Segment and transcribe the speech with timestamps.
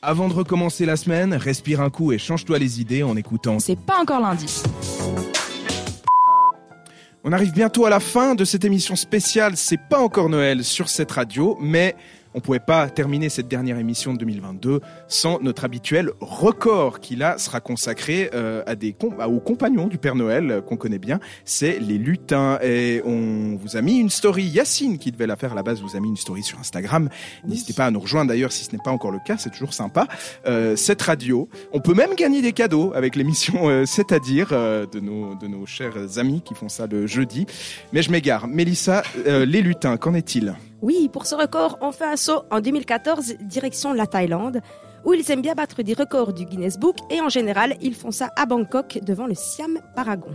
[0.00, 3.58] Avant de recommencer la semaine, respire un coup et change-toi les idées en écoutant.
[3.58, 4.62] C'est pas encore lundi.
[7.24, 9.56] On arrive bientôt à la fin de cette émission spéciale.
[9.56, 11.96] C'est pas encore Noël sur cette radio, mais
[12.34, 17.38] on pouvait pas terminer cette dernière émission de 2022 sans notre habituel record qui là
[17.38, 21.20] sera consacré euh, à des com- aux compagnons du Père Noël euh, qu'on connaît bien.
[21.44, 24.44] C'est les lutins et on vous a mis une story.
[24.44, 27.08] Yacine qui devait la faire à la base vous a mis une story sur Instagram.
[27.46, 29.36] N'hésitez pas à nous rejoindre d'ailleurs si ce n'est pas encore le cas.
[29.38, 30.06] C'est toujours sympa.
[30.46, 35.00] Euh, cette radio, on peut même gagner des cadeaux avec l'émission euh, C'est-à-dire euh, de
[35.00, 37.46] nos de nos chers amis qui font ça le jeudi.
[37.92, 38.48] Mais je m'égare.
[38.48, 40.54] Mélissa, euh, les lutins, qu'en est-il?
[40.80, 44.60] Oui, pour ce record, on fait un saut en 2014 direction la Thaïlande,
[45.04, 48.12] où ils aiment bien battre des records du Guinness Book et en général, ils font
[48.12, 50.30] ça à Bangkok devant le Siam Paragon.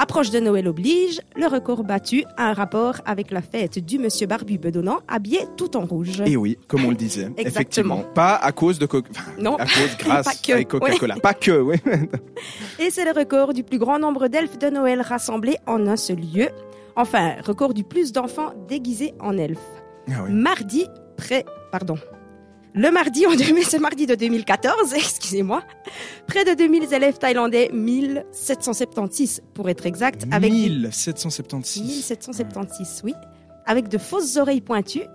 [0.00, 4.28] Approche de Noël oblige, le record battu a un rapport avec la fête du monsieur
[4.28, 6.22] barbu bedonnant habillé tout en rouge.
[6.24, 7.48] Et oui, comme on le disait, Exactement.
[7.48, 11.60] effectivement, pas à cause de Coca, enfin, Non, à cause grâce à Coca-Cola, pas que,
[11.60, 11.76] oui.
[12.78, 16.18] Et c'est le record du plus grand nombre d'elfes de Noël rassemblés en un seul
[16.20, 16.48] lieu.
[16.96, 19.58] Enfin, record du plus d'enfants déguisés en elfes.
[20.10, 20.32] Ah oui.
[20.32, 21.96] Mardi, près, pardon.
[22.74, 25.62] Le mardi, en 2000, c'est mardi de 2014, excusez-moi.
[26.28, 31.82] Près de 2000 élèves thaïlandais, 1776 pour être exact, avec des- 1776.
[31.82, 33.14] 1776, oui,
[33.66, 35.06] avec de fausses oreilles pointues.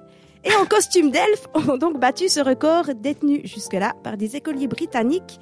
[0.44, 5.40] Et en costume d'elfe, ont donc battu ce record détenu jusque-là par des écoliers britanniques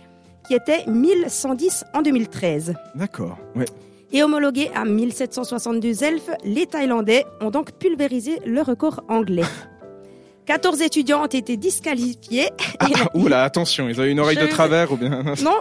[0.48, 2.74] qui étaient 1110 en 2013.
[2.96, 3.66] D'accord, ouais.
[4.14, 9.44] Et homologués à 1762 elfes, les Thaïlandais ont donc pulvérisé le record anglais.
[10.46, 12.50] 14 étudiants ont été disqualifiés.
[12.80, 15.24] Ah, Et- ah, oula, attention, ils ont une oreille de travers ou bien.
[15.44, 15.60] non,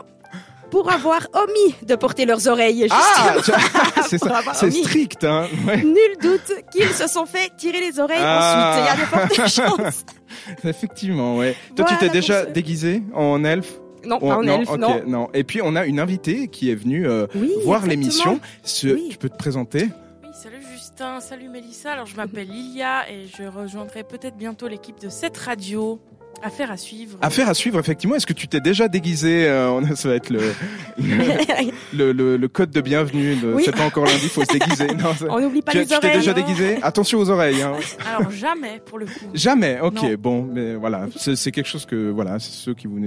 [0.71, 2.87] pour avoir omis de porter leurs oreilles.
[2.91, 3.35] Ah,
[4.09, 4.37] justement.
[4.55, 5.47] c'est strict, hein.
[5.67, 5.83] Ouais.
[5.83, 8.79] Nul doute qu'ils se sont fait tirer les oreilles Ah.
[8.79, 8.85] ensuite.
[8.85, 10.05] Il y a de fortes chances.
[10.65, 11.55] Effectivement, ouais.
[11.77, 15.29] Toi, tu t'es déjà déguisé en elfe Non, Oh, pas en non, elfe, ok, non.
[15.35, 18.41] Et puis on a une invitée qui est venue euh, Oui, voir l'émission.
[18.83, 19.09] Oui.
[19.11, 19.89] Tu peux te présenter
[20.23, 21.93] Oui, salut Justin, salut Mélissa.
[21.93, 26.01] Alors je m'appelle Lilia et je rejoindrai peut-être bientôt l'équipe de cette radio.
[26.43, 27.19] Affaire à suivre.
[27.21, 28.17] Affaire à suivre, effectivement.
[28.17, 30.41] Est-ce que tu t'es déjà déguisé euh, Ça va être le,
[31.95, 33.37] le, le, le code de bienvenue.
[33.37, 33.63] de Oui.
[33.65, 34.87] C'est pas encore lundi, faut se déguiser.
[35.01, 36.17] Non, On n'oublie pas tu les tu t'es oreilles.
[36.19, 36.41] déjà non.
[36.47, 36.79] déguisé?
[36.83, 37.63] Attention aux oreilles.
[37.63, 37.73] Hein.
[38.07, 39.13] Alors jamais pour le coup.
[39.35, 39.79] Jamais.
[39.81, 40.15] Ok, Non.
[40.19, 42.99] bon, mais voilà, c'est quelque chose que voilà, ceux qui vous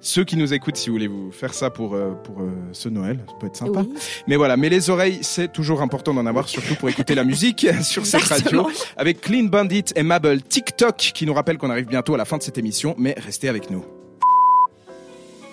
[0.00, 2.88] ceux qui nous écoutent, si vous voulez vous faire ça pour euh, pour euh, ce
[2.88, 3.80] Noël, ça peut être sympa.
[3.80, 3.94] Oui,
[4.26, 7.66] Mais voilà, mais les oreilles, c'est toujours important d'en avoir, surtout pour écouter la musique
[7.82, 8.68] sur cette radio.
[8.96, 12.38] Avec Clean Bandit et Mabel TikTok qui nous rappelle qu'on arrive bientôt à la fin
[12.38, 12.67] de cette émission,
[12.98, 13.84] mais restez avec nous.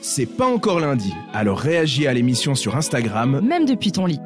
[0.01, 4.19] C'est pas encore lundi, alors réagis à l'émission sur Instagram Même depuis ton lit.